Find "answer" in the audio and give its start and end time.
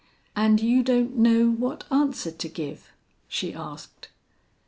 1.91-2.31